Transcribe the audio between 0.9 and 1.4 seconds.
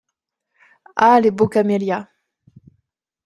Ah! les